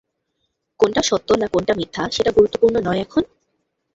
[0.79, 3.23] কোনটা সত্য না কোনটা মিথ্যা সেটা গুরুত্বপূর্ণ নয় এখন?